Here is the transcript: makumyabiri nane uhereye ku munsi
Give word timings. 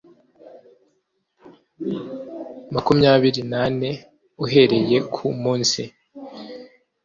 makumyabiri 2.73 3.41
nane 3.51 3.89
uhereye 4.45 4.97
ku 5.13 5.25
munsi 5.41 5.81